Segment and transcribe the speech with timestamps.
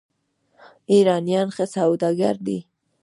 [0.91, 2.59] ایرانیان ښه سوداګر دي.